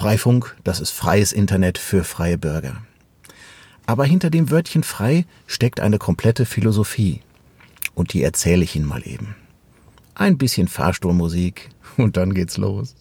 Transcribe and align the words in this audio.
Freifunk, 0.00 0.56
das 0.64 0.80
ist 0.80 0.92
freies 0.92 1.30
Internet 1.30 1.76
für 1.76 2.04
freie 2.04 2.38
Bürger. 2.38 2.78
Aber 3.84 4.06
hinter 4.06 4.30
dem 4.30 4.50
Wörtchen 4.50 4.82
frei 4.82 5.26
steckt 5.46 5.78
eine 5.78 5.98
komplette 5.98 6.46
Philosophie. 6.46 7.20
Und 7.94 8.14
die 8.14 8.22
erzähle 8.22 8.64
ich 8.64 8.74
Ihnen 8.74 8.86
mal 8.86 9.06
eben. 9.06 9.36
Ein 10.14 10.38
bisschen 10.38 10.68
Fahrstuhlmusik 10.68 11.68
und 11.98 12.16
dann 12.16 12.32
geht's 12.32 12.56
los. 12.56 12.94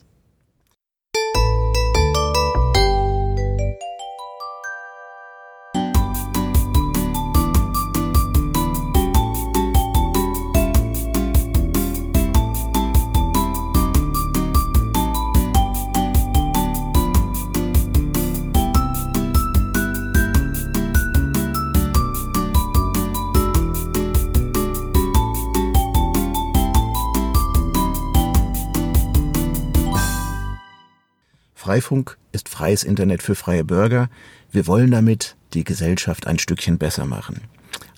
Freifunk 31.69 32.17
ist 32.31 32.49
freies 32.49 32.83
Internet 32.83 33.21
für 33.21 33.35
freie 33.35 33.63
Bürger. 33.63 34.09
Wir 34.51 34.65
wollen 34.65 34.89
damit 34.89 35.35
die 35.53 35.63
Gesellschaft 35.63 36.25
ein 36.25 36.39
Stückchen 36.39 36.79
besser 36.79 37.05
machen. 37.05 37.41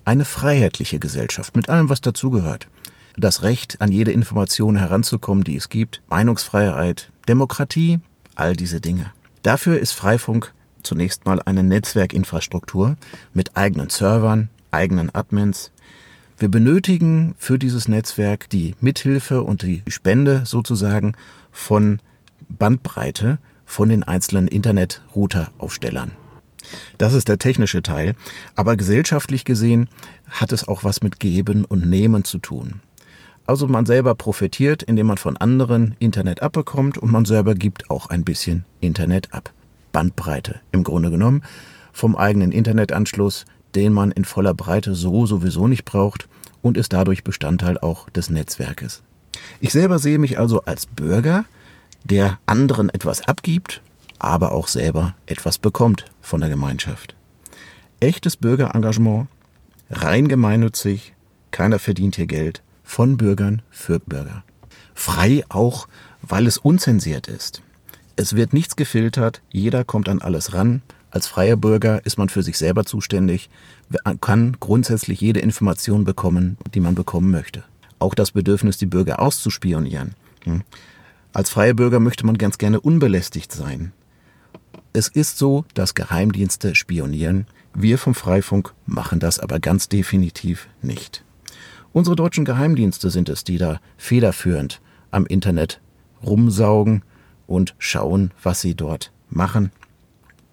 Eine 0.03 0.25
freiheitliche 0.25 0.99
Gesellschaft 0.99 1.55
mit 1.55 1.69
allem, 1.69 1.87
was 1.87 2.01
dazugehört. 2.01 2.67
Das 3.15 3.43
Recht, 3.43 3.79
an 3.79 3.89
jede 3.89 4.11
Information 4.11 4.75
heranzukommen, 4.75 5.45
die 5.45 5.55
es 5.55 5.69
gibt, 5.69 6.01
Meinungsfreiheit, 6.09 7.13
Demokratie, 7.29 8.01
all 8.35 8.57
diese 8.57 8.81
Dinge. 8.81 9.13
Dafür 9.41 9.79
ist 9.79 9.93
Freifunk 9.93 10.53
zunächst 10.83 11.23
mal 11.23 11.41
eine 11.41 11.63
Netzwerkinfrastruktur 11.63 12.97
mit 13.33 13.55
eigenen 13.55 13.89
Servern, 13.89 14.49
eigenen 14.71 15.15
Admins. 15.15 15.71
Wir 16.37 16.51
benötigen 16.51 17.35
für 17.37 17.57
dieses 17.57 17.87
Netzwerk 17.87 18.49
die 18.49 18.75
Mithilfe 18.81 19.43
und 19.43 19.61
die 19.61 19.81
Spende 19.87 20.41
sozusagen 20.45 21.13
von 21.53 22.01
Bandbreite 22.49 23.39
von 23.71 23.87
den 23.87 24.03
einzelnen 24.03 24.49
Internet-Router-Aufstellern. 24.49 26.11
Das 26.97 27.13
ist 27.13 27.29
der 27.29 27.39
technische 27.39 27.81
Teil, 27.81 28.15
aber 28.55 28.75
gesellschaftlich 28.75 29.45
gesehen 29.45 29.87
hat 30.29 30.51
es 30.51 30.67
auch 30.67 30.83
was 30.83 31.01
mit 31.01 31.21
Geben 31.21 31.63
und 31.63 31.89
Nehmen 31.89 32.25
zu 32.25 32.37
tun. 32.37 32.81
Also 33.47 33.67
man 33.67 33.85
selber 33.85 34.13
profitiert, 34.13 34.83
indem 34.83 35.07
man 35.07 35.17
von 35.17 35.37
anderen 35.37 35.95
Internet 35.99 36.41
abbekommt 36.41 36.97
und 36.97 37.11
man 37.11 37.23
selber 37.23 37.55
gibt 37.55 37.89
auch 37.89 38.07
ein 38.07 38.25
bisschen 38.25 38.65
Internet 38.81 39.33
ab. 39.33 39.53
Bandbreite 39.93 40.59
im 40.73 40.83
Grunde 40.83 41.09
genommen 41.09 41.41
vom 41.93 42.17
eigenen 42.17 42.51
Internetanschluss, 42.51 43.45
den 43.73 43.93
man 43.93 44.11
in 44.11 44.25
voller 44.25 44.53
Breite 44.53 44.95
so 44.95 45.25
sowieso 45.25 45.67
nicht 45.67 45.85
braucht 45.85 46.27
und 46.61 46.77
ist 46.77 46.91
dadurch 46.91 47.23
Bestandteil 47.23 47.77
auch 47.77 48.09
des 48.09 48.29
Netzwerkes. 48.29 49.01
Ich 49.61 49.71
selber 49.71 49.97
sehe 49.97 50.19
mich 50.19 50.37
also 50.37 50.61
als 50.63 50.85
Bürger, 50.85 51.45
der 52.03 52.39
anderen 52.45 52.89
etwas 52.89 53.27
abgibt, 53.27 53.81
aber 54.19 54.51
auch 54.51 54.67
selber 54.67 55.15
etwas 55.25 55.57
bekommt 55.57 56.05
von 56.21 56.41
der 56.41 56.49
Gemeinschaft. 56.49 57.15
Echtes 57.99 58.35
Bürgerengagement, 58.35 59.27
rein 59.89 60.27
gemeinnützig, 60.27 61.13
keiner 61.51 61.79
verdient 61.79 62.15
hier 62.15 62.27
Geld, 62.27 62.61
von 62.83 63.17
Bürgern 63.17 63.61
für 63.69 63.99
Bürger. 63.99 64.43
Frei 64.93 65.43
auch, 65.49 65.87
weil 66.21 66.47
es 66.47 66.57
unzensiert 66.57 67.27
ist. 67.27 67.61
Es 68.15 68.35
wird 68.35 68.53
nichts 68.53 68.75
gefiltert, 68.75 69.41
jeder 69.51 69.83
kommt 69.83 70.09
an 70.09 70.21
alles 70.21 70.53
ran. 70.53 70.81
Als 71.09 71.27
freier 71.27 71.57
Bürger 71.57 72.05
ist 72.05 72.17
man 72.17 72.29
für 72.29 72.43
sich 72.43 72.57
selber 72.57 72.85
zuständig, 72.85 73.49
kann 74.21 74.57
grundsätzlich 74.59 75.19
jede 75.21 75.39
Information 75.39 76.03
bekommen, 76.03 76.57
die 76.73 76.79
man 76.79 76.95
bekommen 76.95 77.31
möchte. 77.31 77.63
Auch 77.99 78.13
das 78.13 78.31
Bedürfnis, 78.31 78.77
die 78.77 78.85
Bürger 78.85 79.19
auszuspionieren. 79.21 80.15
Als 81.33 81.49
freier 81.49 81.73
Bürger 81.73 81.99
möchte 81.99 82.25
man 82.25 82.37
ganz 82.37 82.57
gerne 82.57 82.81
unbelästigt 82.81 83.51
sein. 83.51 83.93
Es 84.93 85.07
ist 85.07 85.37
so, 85.37 85.63
dass 85.73 85.95
Geheimdienste 85.95 86.75
spionieren. 86.75 87.47
Wir 87.73 87.97
vom 87.97 88.13
Freifunk 88.13 88.73
machen 88.85 89.19
das 89.19 89.39
aber 89.39 89.59
ganz 89.61 89.87
definitiv 89.87 90.67
nicht. 90.81 91.23
Unsere 91.93 92.17
deutschen 92.17 92.43
Geheimdienste 92.43 93.09
sind 93.09 93.29
es, 93.29 93.45
die 93.45 93.57
da 93.57 93.79
federführend 93.97 94.81
am 95.11 95.25
Internet 95.25 95.79
rumsaugen 96.25 97.03
und 97.47 97.75
schauen, 97.79 98.31
was 98.43 98.59
sie 98.59 98.75
dort 98.75 99.11
machen. 99.29 99.71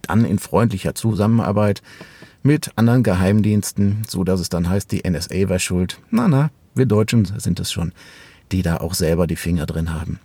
Dann 0.03 0.25
in 0.25 0.39
freundlicher 0.39 0.95
Zusammenarbeit 0.95 1.83
mit 2.45 2.71
anderen 2.77 3.03
Geheimdiensten, 3.03 4.05
so 4.09 4.22
dass 4.22 4.39
es 4.39 4.49
dann 4.49 4.69
heißt, 4.69 4.93
die 4.93 5.09
NSA 5.09 5.49
war 5.49 5.59
schuld. 5.59 6.00
Na, 6.10 6.28
na, 6.28 6.50
wir 6.75 6.87
Deutschen 6.87 7.25
sind 7.39 7.59
es 7.59 7.72
schon, 7.72 7.93
die 8.53 8.62
da 8.62 8.77
auch 8.77 8.95
selber 8.95 9.27
die 9.27 9.37
Finger 9.37 9.66
drin 9.66 9.93
haben. 9.93 10.21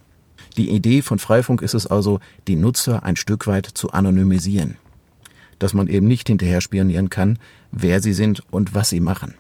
Die 0.57 0.69
Idee 0.69 1.01
von 1.01 1.17
Freifunk 1.17 1.61
ist 1.61 1.73
es 1.73 1.87
also, 1.87 2.19
die 2.47 2.55
Nutzer 2.55 3.03
ein 3.03 3.15
Stück 3.15 3.47
weit 3.47 3.65
zu 3.65 3.91
anonymisieren. 3.91 4.77
Dass 5.57 5.73
man 5.73 5.87
eben 5.87 6.07
nicht 6.07 6.27
hinterher 6.27 6.61
spionieren 6.61 7.09
kann, 7.09 7.39
wer 7.71 8.01
sie 8.01 8.13
sind 8.13 8.43
und 8.51 8.75
was 8.75 8.89
sie 8.89 8.99
machen. 8.99 9.33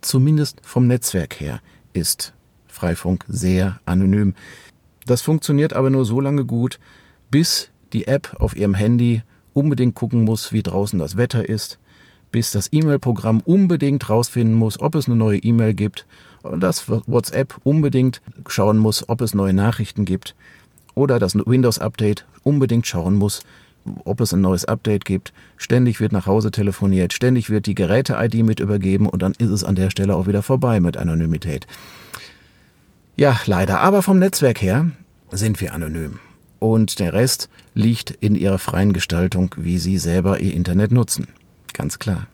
Zumindest 0.00 0.60
vom 0.62 0.86
Netzwerk 0.86 1.40
her 1.40 1.60
ist 1.92 2.32
Freifunk 2.68 3.24
sehr 3.28 3.80
anonym. 3.84 4.34
Das 5.04 5.22
funktioniert 5.22 5.72
aber 5.72 5.90
nur 5.90 6.04
so 6.04 6.20
lange 6.20 6.44
gut, 6.44 6.78
bis 7.30 7.70
die 7.92 8.06
App 8.06 8.36
auf 8.38 8.56
ihrem 8.56 8.74
Handy 8.74 9.22
unbedingt 9.52 9.94
gucken 9.94 10.24
muss, 10.24 10.52
wie 10.52 10.62
draußen 10.62 10.98
das 10.98 11.16
Wetter 11.16 11.48
ist, 11.48 11.78
bis 12.32 12.50
das 12.50 12.72
E-Mail-Programm 12.72 13.40
unbedingt 13.40 14.08
rausfinden 14.08 14.54
muss, 14.54 14.80
ob 14.80 14.94
es 14.94 15.06
eine 15.06 15.16
neue 15.16 15.38
E-Mail 15.38 15.74
gibt 15.74 16.06
dass 16.58 16.88
WhatsApp 16.88 17.56
unbedingt 17.64 18.20
schauen 18.48 18.78
muss, 18.78 19.08
ob 19.08 19.20
es 19.20 19.34
neue 19.34 19.52
Nachrichten 19.52 20.04
gibt 20.04 20.34
oder 20.94 21.18
das 21.18 21.34
Windows-Update 21.34 22.24
unbedingt 22.42 22.86
schauen 22.86 23.14
muss, 23.14 23.42
ob 24.04 24.20
es 24.20 24.32
ein 24.32 24.40
neues 24.40 24.64
Update 24.64 25.04
gibt. 25.04 25.32
Ständig 25.56 26.00
wird 26.00 26.12
nach 26.12 26.26
Hause 26.26 26.50
telefoniert, 26.50 27.12
ständig 27.12 27.50
wird 27.50 27.66
die 27.66 27.74
Geräte-ID 27.74 28.44
mit 28.44 28.60
übergeben 28.60 29.08
und 29.08 29.22
dann 29.22 29.32
ist 29.32 29.50
es 29.50 29.64
an 29.64 29.74
der 29.74 29.90
Stelle 29.90 30.16
auch 30.16 30.26
wieder 30.26 30.42
vorbei 30.42 30.80
mit 30.80 30.96
Anonymität. 30.96 31.66
Ja, 33.16 33.38
leider. 33.46 33.80
Aber 33.80 34.02
vom 34.02 34.18
Netzwerk 34.18 34.60
her 34.60 34.90
sind 35.30 35.60
wir 35.60 35.72
anonym. 35.72 36.18
Und 36.58 36.98
der 36.98 37.12
Rest 37.12 37.48
liegt 37.74 38.10
in 38.10 38.34
ihrer 38.34 38.58
freien 38.58 38.92
Gestaltung, 38.92 39.54
wie 39.56 39.78
sie 39.78 39.98
selber 39.98 40.40
ihr 40.40 40.54
Internet 40.54 40.90
nutzen. 40.92 41.28
Ganz 41.72 41.98
klar. 41.98 42.26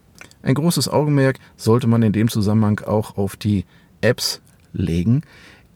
Ein 0.43 0.55
großes 0.55 0.89
Augenmerk 0.89 1.39
sollte 1.57 1.87
man 1.87 2.03
in 2.03 2.13
dem 2.13 2.29
Zusammenhang 2.29 2.81
auch 2.81 3.17
auf 3.17 3.37
die 3.37 3.65
Apps 4.03 4.41
legen, 4.73 5.23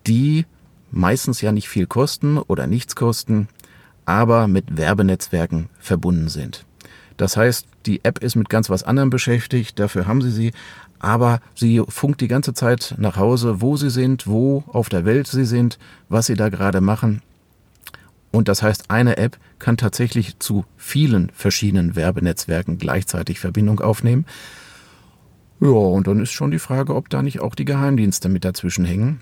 die 0.07 0.47
meistens 0.91 1.41
ja 1.41 1.53
nicht 1.53 1.69
viel 1.69 1.87
kosten 1.87 2.39
oder 2.39 2.67
nichts 2.67 2.95
kosten, 2.95 3.49
aber 4.05 4.47
mit 4.49 4.77
Werbenetzwerken 4.77 5.69
verbunden 5.79 6.29
sind. 6.29 6.65
Das 7.17 7.37
heißt, 7.37 7.67
die 7.87 8.05
App 8.05 8.23
ist 8.23 8.37
mit 8.37 8.49
ganz 8.49 8.69
was 8.69 8.83
anderem 8.83 9.11
beschäftigt, 9.11 9.79
dafür 9.79 10.07
haben 10.07 10.23
sie 10.23 10.31
sie, 10.31 10.53
aber 10.99 11.41
sie 11.55 11.83
funkt 11.89 12.21
die 12.21 12.29
ganze 12.29 12.55
Zeit 12.55 12.95
nach 12.99 13.17
Hause, 13.17 13.61
wo 13.61 13.77
sie 13.77 13.91
sind, 13.91 14.27
wo 14.27 14.65
auf 14.69 14.89
der 14.89 15.05
Welt 15.05 15.27
sie 15.27 15.45
sind, 15.45 15.79
was 16.09 16.27
sie 16.27 16.35
da 16.35 16.49
gerade 16.49 16.81
machen. 16.81 17.23
Und 18.33 18.49
das 18.49 18.63
heißt, 18.63 18.91
eine 18.91 19.17
App 19.17 19.39
kann 19.59 19.77
tatsächlich 19.77 20.39
zu 20.39 20.65
vielen 20.77 21.31
verschiedenen 21.31 21.97
Werbenetzwerken 21.97 22.79
gleichzeitig 22.79 23.41
Verbindung 23.41 23.81
aufnehmen. 23.81 24.27
Ja, 25.61 25.69
und 25.69 26.07
dann 26.07 26.21
ist 26.21 26.33
schon 26.33 26.51
die 26.51 26.59
Frage, 26.59 26.95
ob 26.95 27.09
da 27.09 27.23
nicht 27.23 27.41
auch 27.41 27.55
die 27.55 27.65
Geheimdienste 27.65 28.29
mit 28.29 28.45
dazwischen 28.45 28.85
hängen, 28.85 29.21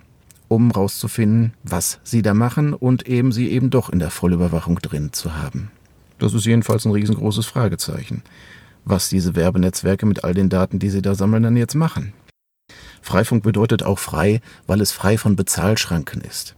um 0.49 0.73
rauszufinden, 0.73 1.55
was 1.63 2.01
sie 2.03 2.23
da 2.23 2.35
machen 2.35 2.75
und 2.75 3.07
eben 3.07 3.31
sie 3.31 3.51
eben 3.51 3.71
doch 3.71 3.89
in 3.89 4.01
der 4.01 4.11
Vollüberwachung 4.11 4.81
drin 4.81 5.13
zu 5.13 5.37
haben. 5.37 5.71
Das 6.19 6.35
ist 6.35 6.45
jedenfalls 6.45 6.87
ein 6.87 6.93
riesengroßes 6.93 7.47
Fragezeichen, 7.47 8.23
was 8.85 9.09
diese 9.09 9.37
Werbenetzwerke 9.37 10.07
mit 10.07 10.25
all 10.25 10.35
den 10.35 10.49
Daten, 10.49 10.81
die 10.81 10.91
sie 10.91 11.03
da 11.03 11.15
sammeln, 11.15 11.45
dann 11.45 11.57
jetzt 11.57 11.75
machen. 11.75 12.13
Freifunk 13.01 13.45
bedeutet 13.45 13.85
auch 13.85 14.01
frei, 14.01 14.41
weil 14.67 14.81
es 14.81 14.91
frei 14.91 15.19
von 15.19 15.37
Bezahlschranken 15.37 16.21
ist. 16.21 16.57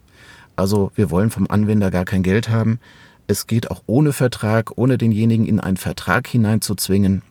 Also 0.54 0.90
wir 0.94 1.10
wollen 1.10 1.30
vom 1.30 1.50
Anwender 1.50 1.90
gar 1.90 2.06
kein 2.06 2.22
Geld 2.22 2.48
haben. 2.48 2.80
Es 3.26 3.46
geht 3.46 3.70
auch 3.70 3.82
ohne 3.86 4.14
Vertrag, 4.14 4.72
ohne 4.76 4.96
denjenigen 4.96 5.44
in 5.44 5.60
einen 5.60 5.76
Vertrag 5.76 6.26
hineinzuzwingen. 6.28 7.22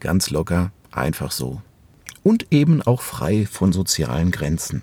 Ganz 0.00 0.28
locker, 0.28 0.72
einfach 0.90 1.30
so 1.30 1.62
und 2.26 2.48
eben 2.50 2.82
auch 2.82 3.02
frei 3.02 3.46
von 3.48 3.72
sozialen 3.72 4.32
Grenzen. 4.32 4.82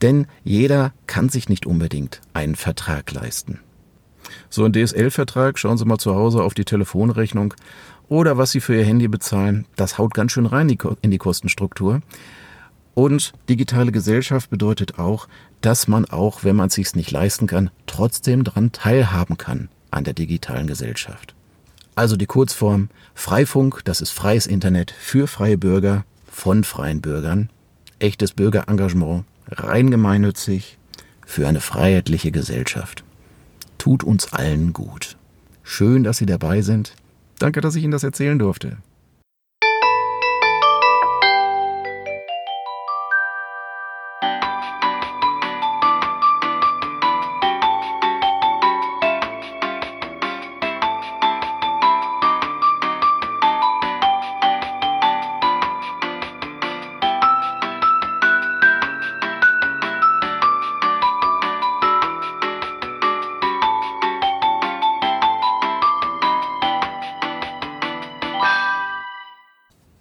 Denn 0.00 0.26
jeder 0.42 0.92
kann 1.06 1.28
sich 1.28 1.48
nicht 1.48 1.66
unbedingt 1.66 2.20
einen 2.34 2.56
Vertrag 2.56 3.12
leisten. 3.12 3.60
So 4.50 4.64
ein 4.64 4.72
DSL-Vertrag, 4.72 5.56
schauen 5.56 5.78
Sie 5.78 5.84
mal 5.84 5.98
zu 5.98 6.16
Hause 6.16 6.42
auf 6.42 6.54
die 6.54 6.64
Telefonrechnung 6.64 7.54
oder 8.08 8.38
was 8.38 8.50
Sie 8.50 8.58
für 8.58 8.74
Ihr 8.74 8.84
Handy 8.84 9.06
bezahlen, 9.06 9.66
das 9.76 9.98
haut 9.98 10.14
ganz 10.14 10.32
schön 10.32 10.46
rein 10.46 10.68
in 11.00 11.12
die 11.12 11.18
Kostenstruktur. 11.18 12.02
Und 12.94 13.34
digitale 13.48 13.92
Gesellschaft 13.92 14.50
bedeutet 14.50 14.98
auch, 14.98 15.28
dass 15.60 15.86
man 15.86 16.06
auch, 16.06 16.42
wenn 16.42 16.56
man 16.56 16.66
es 16.66 16.74
sich 16.74 16.92
nicht 16.96 17.12
leisten 17.12 17.46
kann, 17.46 17.70
trotzdem 17.86 18.42
daran 18.42 18.72
teilhaben 18.72 19.38
kann 19.38 19.68
an 19.92 20.02
der 20.02 20.14
digitalen 20.14 20.66
Gesellschaft. 20.66 21.36
Also 21.94 22.16
die 22.16 22.26
Kurzform 22.26 22.88
Freifunk, 23.14 23.82
das 23.84 24.00
ist 24.00 24.10
freies 24.10 24.48
Internet 24.48 24.90
für 24.90 25.28
freie 25.28 25.56
Bürger 25.56 26.04
von 26.32 26.64
freien 26.64 27.00
Bürgern, 27.02 27.50
echtes 27.98 28.32
Bürgerengagement, 28.32 29.24
rein 29.48 29.90
gemeinnützig 29.90 30.78
für 31.24 31.46
eine 31.46 31.60
freiheitliche 31.60 32.32
Gesellschaft. 32.32 33.04
Tut 33.78 34.02
uns 34.02 34.32
allen 34.32 34.72
gut. 34.72 35.16
Schön, 35.62 36.02
dass 36.02 36.16
Sie 36.16 36.26
dabei 36.26 36.62
sind. 36.62 36.94
Danke, 37.38 37.60
dass 37.60 37.76
ich 37.76 37.84
Ihnen 37.84 37.92
das 37.92 38.02
erzählen 38.02 38.38
durfte. 38.38 38.78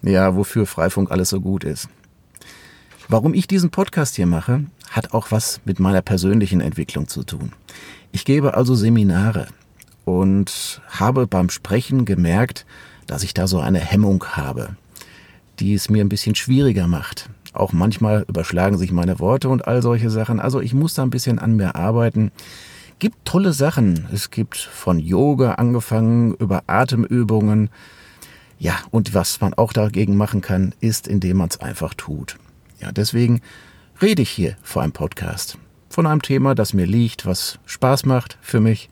Ja, 0.03 0.35
wofür 0.35 0.65
Freifunk 0.65 1.11
alles 1.11 1.29
so 1.29 1.41
gut 1.41 1.63
ist. 1.63 1.87
Warum 3.07 3.33
ich 3.33 3.47
diesen 3.47 3.69
Podcast 3.69 4.15
hier 4.15 4.25
mache, 4.25 4.65
hat 4.89 5.13
auch 5.13 5.31
was 5.31 5.61
mit 5.65 5.79
meiner 5.79 6.01
persönlichen 6.01 6.61
Entwicklung 6.61 7.07
zu 7.07 7.23
tun. 7.23 7.51
Ich 8.11 8.25
gebe 8.25 8.55
also 8.55 8.73
Seminare 8.73 9.47
und 10.05 10.81
habe 10.89 11.27
beim 11.27 11.49
Sprechen 11.49 12.05
gemerkt, 12.05 12.65
dass 13.05 13.23
ich 13.23 13.33
da 13.33 13.47
so 13.47 13.59
eine 13.59 13.79
Hemmung 13.79 14.23
habe, 14.31 14.75
die 15.59 15.73
es 15.73 15.89
mir 15.89 16.03
ein 16.03 16.09
bisschen 16.09 16.35
schwieriger 16.35 16.87
macht. 16.87 17.29
Auch 17.53 17.73
manchmal 17.73 18.25
überschlagen 18.27 18.77
sich 18.77 18.91
meine 18.91 19.19
Worte 19.19 19.49
und 19.49 19.67
all 19.67 19.81
solche 19.81 20.09
Sachen. 20.09 20.39
Also 20.39 20.61
ich 20.61 20.73
muss 20.73 20.93
da 20.93 21.03
ein 21.03 21.09
bisschen 21.09 21.37
an 21.37 21.57
mir 21.57 21.75
arbeiten. 21.75 22.31
Gibt 22.99 23.25
tolle 23.25 23.53
Sachen. 23.53 24.07
Es 24.13 24.31
gibt 24.31 24.57
von 24.57 24.99
Yoga 24.99 25.53
angefangen 25.53 26.33
über 26.35 26.63
Atemübungen, 26.67 27.69
ja, 28.61 28.77
und 28.91 29.15
was 29.15 29.41
man 29.41 29.55
auch 29.55 29.73
dagegen 29.73 30.15
machen 30.15 30.41
kann, 30.41 30.75
ist, 30.81 31.07
indem 31.07 31.37
man 31.37 31.49
es 31.49 31.59
einfach 31.59 31.95
tut. 31.95 32.37
Ja, 32.79 32.91
deswegen 32.91 33.41
rede 33.99 34.21
ich 34.21 34.29
hier 34.29 34.55
vor 34.61 34.83
einem 34.83 34.91
Podcast 34.91 35.57
von 35.89 36.05
einem 36.05 36.21
Thema, 36.21 36.53
das 36.53 36.75
mir 36.75 36.85
liegt, 36.85 37.25
was 37.25 37.57
Spaß 37.65 38.05
macht 38.05 38.37
für 38.39 38.59
mich 38.59 38.91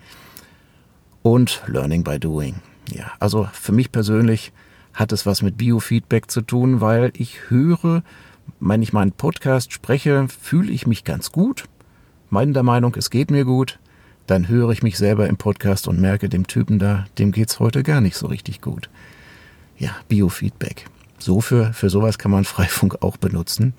und 1.22 1.62
Learning 1.68 2.04
by 2.04 2.20
Doing. 2.20 2.56
Ja, 2.92 3.12
also 3.20 3.48
für 3.54 3.72
mich 3.72 3.92
persönlich 3.92 4.54
hat 4.96 5.12
es 5.12 5.28
was 5.28 5.44
mit 5.44 5.58
Biofeedback 5.58 6.32
zu 6.32 6.42
tun, 6.42 6.82
weil 6.82 7.12
ich 7.16 7.52
höre, 7.52 8.02
wenn 8.60 8.82
ich 8.82 8.92
meinen 8.92 9.12
Podcast 9.12 9.72
spreche, 9.72 10.26
fühle 10.30 10.72
ich 10.72 10.88
mich 10.88 11.04
ganz 11.04 11.32
gut, 11.32 11.66
meine 12.32 12.54
der 12.54 12.64
Meinung, 12.64 12.96
es 12.98 13.12
geht 13.12 13.30
mir 13.30 13.46
gut, 13.46 13.78
dann 14.26 14.48
höre 14.48 14.72
ich 14.72 14.82
mich 14.82 14.98
selber 14.98 15.28
im 15.28 15.38
Podcast 15.38 15.88
und 15.88 16.02
merke, 16.02 16.28
dem 16.28 16.48
Typen 16.48 16.80
da, 16.80 17.06
dem 17.20 17.32
geht's 17.32 17.60
heute 17.60 17.84
gar 17.84 18.02
nicht 18.02 18.18
so 18.18 18.26
richtig 18.26 18.62
gut 18.62 18.90
ja, 19.80 19.96
Biofeedback. 20.08 20.86
So 21.18 21.42
für, 21.42 21.74
für 21.74 21.90
sowas 21.90 22.18
kann 22.18 22.32
man 22.32 22.44
Freifunk 22.46 23.02
auch 23.02 23.18
benutzen. 23.18 23.74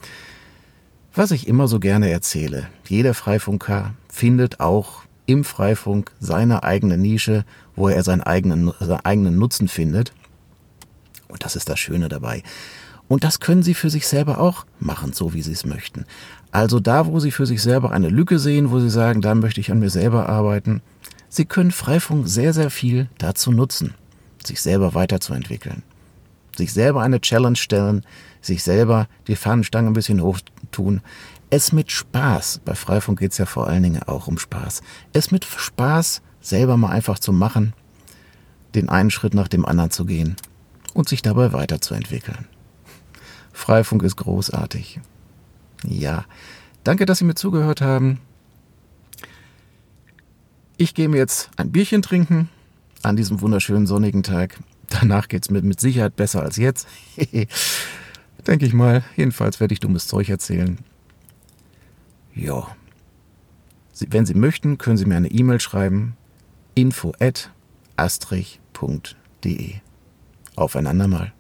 Was 1.15 1.31
ich 1.31 1.49
immer 1.49 1.69
so 1.69 1.81
gerne 1.81 2.11
erzähle, 2.11 2.69
jeder 2.89 3.15
Freifunker 3.15 3.95
findet 4.09 4.61
auch 4.61 5.03
im 5.27 5.45
Freifunk 5.45 6.13
seine 6.19 6.63
eigene 6.65 6.99
Nische, 6.99 7.45
wo 7.77 7.89
er 7.89 8.03
seinen 8.03 8.21
eigenen, 8.21 8.73
seinen 8.81 9.05
eigenen 9.05 9.39
Nutzen 9.39 9.69
findet. 9.69 10.13
Und 11.29 11.45
das 11.45 11.57
ist 11.57 11.69
das 11.69 11.79
Schöne 11.79 12.09
dabei. 12.09 12.43
Und 13.09 13.25
das 13.25 13.41
können 13.41 13.65
Sie 13.65 13.75
für 13.75 13.91
sich 13.91 14.07
selber 14.07 14.39
auch 14.39 14.67
machen, 14.79 15.13
so 15.13 15.35
wie 15.35 15.43
Sie 15.43 15.53
es 15.53 15.67
möchten. 15.67 16.05
Also 16.53 16.79
da, 16.79 17.07
wo 17.07 17.19
Sie 17.19 17.33
für 17.33 17.47
sich 17.47 17.61
selber 17.61 17.91
eine 17.91 18.09
Lücke 18.09 18.39
sehen, 18.39 18.71
wo 18.71 18.79
Sie 18.79 18.91
sagen, 18.91 19.21
da 19.21 19.35
möchte 19.35 19.61
ich 19.61 19.73
an 19.73 19.81
mir 19.81 19.91
selber 19.91 20.29
arbeiten, 20.29 20.81
Sie 21.29 21.45
können 21.45 21.71
Freifunk 21.71 22.29
sehr, 22.29 22.53
sehr 22.53 22.71
viel 22.71 23.09
dazu 23.19 23.53
nutzen, 23.53 23.95
sich 24.45 24.61
selber 24.61 24.95
weiterzuentwickeln 24.95 25.83
sich 26.57 26.73
selber 26.73 27.03
eine 27.03 27.21
Challenge 27.21 27.57
stellen, 27.57 28.05
sich 28.41 28.63
selber 28.63 29.09
die 29.27 29.37
Fahnenstange 29.37 29.91
ein 29.91 29.95
bisschen 29.95 30.23
hoch 30.23 30.39
tun. 30.71 31.01
Es 31.51 31.73
mit 31.73 31.91
Spaß, 31.91 32.61
bei 32.65 32.75
Freifunk 32.75 33.19
geht 33.19 33.33
es 33.33 33.39
ja 33.39 33.47
vor 33.47 33.67
allen 33.67 33.83
Dingen 33.83 34.03
auch 34.05 34.29
um 34.29 34.39
Spaß, 34.39 34.83
es 35.13 35.31
mit 35.31 35.45
Spaß 35.45 36.23
selber 36.41 36.77
mal 36.77 36.91
einfach 36.91 37.19
zu 37.19 37.33
machen, 37.33 37.73
den 38.75 38.89
einen 38.89 39.11
Schritt 39.11 39.35
nach 39.35 39.49
dem 39.49 39.65
anderen 39.65 39.91
zu 39.91 40.05
gehen 40.05 40.37
und 40.95 41.09
sich 41.09 41.23
dabei 41.23 41.53
weiterzuentwickeln. 41.53 42.47
Freifunk 43.53 44.03
ist 44.03 44.17
großartig. 44.17 45.01
Ja, 45.85 46.25
danke, 46.85 47.05
dass 47.05 47.19
Sie 47.19 47.25
mir 47.25 47.35
zugehört 47.35 47.81
haben. 47.81 48.21
Ich 50.77 50.95
gehe 50.95 51.09
mir 51.09 51.19
jetzt 51.19 51.51
ein 51.57 51.73
Bierchen 51.73 52.01
trinken 52.01 52.49
an 53.03 53.17
diesem 53.17 53.41
wunderschönen 53.41 53.87
sonnigen 53.87 54.23
Tag. 54.23 54.59
Danach 54.89 55.29
geht 55.29 55.45
es 55.45 55.51
mir 55.51 55.63
mit 55.63 55.81
Sicherheit 55.81 56.17
besser 56.17 56.43
als 56.43 56.57
jetzt. 56.57 56.89
Denke 58.47 58.67
ich 58.67 58.73
mal. 58.73 59.05
Jedenfalls 59.17 59.61
werde 59.61 59.75
ich 59.75 59.81
dummes 59.81 60.07
Zeug 60.07 60.29
erzählen. 60.29 60.79
Ja. 62.35 62.69
Wenn 64.09 64.27
Sie 64.27 64.35
möchten, 64.35 64.79
können 64.79 64.97
Sie 64.97 65.05
mir 65.05 65.17
eine 65.17 65.31
E-Mail 65.31 65.61
schreiben. 65.61 66.17
info 66.75 67.13
Aufeinander 70.57 71.07
mal. 71.07 71.33